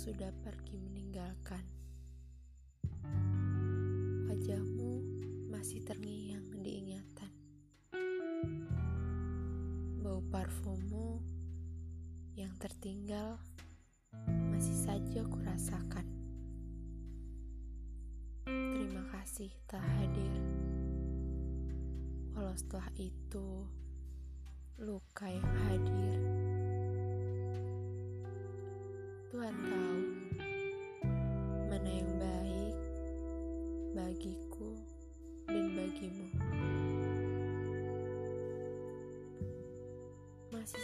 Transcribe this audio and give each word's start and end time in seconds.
sudah 0.00 0.32
pergi 0.40 0.80
meninggalkan. 0.80 1.60
Wajahmu 4.32 4.92
masih 5.52 5.84
terngiang 5.84 6.48
di 6.64 6.80
ingatan. 6.80 7.28
Bau 10.00 10.24
parfummu 10.32 11.20
yang 12.32 12.48
tertinggal 12.56 13.44
masih 14.48 14.72
saja 14.72 15.20
kurasakan. 15.28 16.08
Terima 18.48 19.04
kasih 19.12 19.52
telah 19.68 19.84
hadir. 20.00 20.32
Walau 22.32 22.56
setelah 22.56 22.88
itu 22.96 23.68
luka 24.80 25.28
yang 25.28 25.50
hadir. 25.68 26.39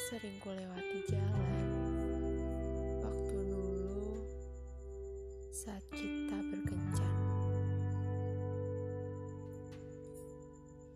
Sering 0.06 0.38
kulewati 0.38 1.02
jalan 1.10 1.66
waktu 3.02 3.42
dulu 3.42 4.22
saat 5.50 5.82
kita 5.90 6.38
berkencan. 6.46 7.18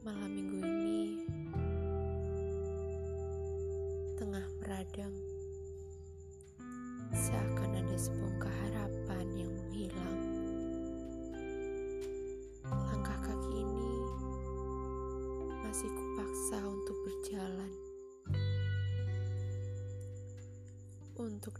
Malam 0.07 0.31
minggu 0.31 0.62
ini 0.62 1.27
tengah 4.15 4.47
meradang 4.62 5.15
seakan 7.11 7.83
ada 7.83 7.97
sebongkah 7.99 8.55
harapan 8.62 9.27
yang 9.34 9.51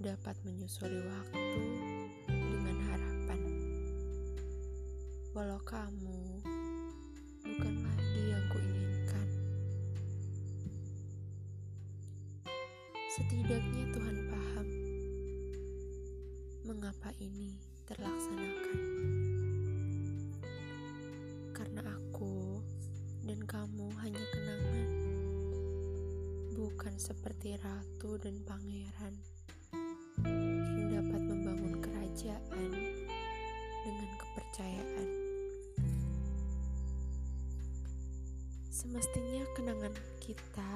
dapat 0.00 0.32
menyusuri 0.48 0.96
waktu 0.96 1.60
dengan 2.24 2.76
harapan. 2.88 3.40
Walau 5.36 5.60
kamu 5.60 6.40
bukan 7.44 7.74
lagi 7.84 8.22
yang 8.32 8.44
kuinginkan, 8.48 9.28
setidaknya 13.12 13.84
Tuhan 13.92 14.16
paham 14.32 14.68
mengapa 16.64 17.12
ini 17.20 17.60
terlaksanakan. 17.84 18.80
Karena 21.52 21.84
aku 21.92 22.64
dan 23.28 23.44
kamu 23.44 23.92
hanya 24.00 24.24
kenangan, 24.32 24.88
bukan 26.56 26.96
seperti 26.96 27.60
ratu 27.60 28.16
dan 28.16 28.40
pangeran 28.48 29.39
dengan 33.84 34.10
kepercayaan. 34.16 35.08
Semestinya 38.73 39.45
kenangan 39.52 39.95
kita 40.23 40.70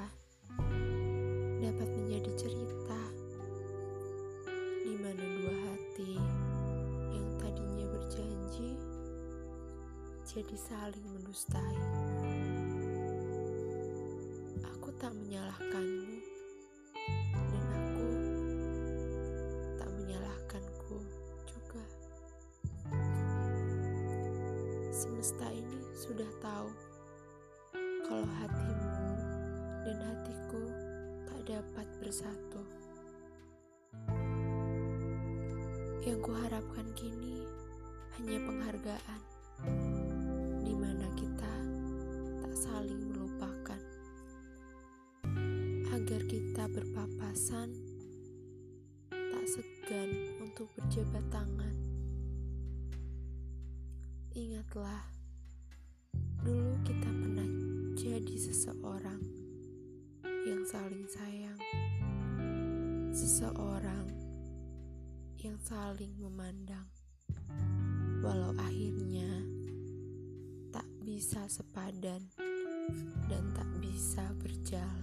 dapat 1.63 1.89
menjadi 1.97 2.31
cerita 2.37 3.01
di 4.85 4.93
mana 4.93 5.23
dua 5.25 5.55
hati 5.65 6.13
yang 7.09 7.27
tadinya 7.41 7.85
berjanji 7.89 8.77
jadi 10.29 10.55
saling 10.59 11.05
mendustai. 11.09 11.79
Aku 14.69 14.93
tak 15.01 15.17
menyalahkanmu 15.17 16.14
Semesta 25.25 25.49
ini 25.49 25.81
sudah 25.97 26.29
tahu 26.37 26.69
kalau 28.05 28.29
hatimu 28.29 28.93
dan 29.81 29.97
hatiku 29.97 30.61
tak 31.25 31.41
dapat 31.49 31.87
bersatu. 31.97 32.61
Yang 36.05 36.19
kuharapkan 36.29 36.85
kini 36.93 37.41
hanya 38.13 38.37
penghargaan, 38.37 39.21
di 40.61 40.77
mana 40.77 41.09
kita 41.17 41.53
tak 42.45 42.53
saling 42.53 43.09
melupakan, 43.09 43.81
agar 45.89 46.21
kita 46.29 46.69
berpapasan, 46.69 47.73
tak 49.09 49.45
segan 49.49 50.37
untuk 50.37 50.69
berjabat 50.77 51.25
tangan. 51.33 51.73
Ingatlah, 54.37 55.14
dulu 56.45 56.77
kita 56.85 57.09
pernah 57.09 57.49
jadi 57.97 58.35
seseorang 58.37 59.17
yang 60.45 60.61
saling 60.69 61.09
sayang, 61.09 61.57
seseorang 63.09 64.05
yang 65.41 65.57
saling 65.65 66.13
memandang, 66.21 66.85
walau 68.21 68.53
akhirnya 68.61 69.41
tak 70.69 70.85
bisa 71.01 71.49
sepadan 71.49 72.21
dan 73.25 73.43
tak 73.57 73.69
bisa 73.81 74.29
berjalan. 74.37 74.94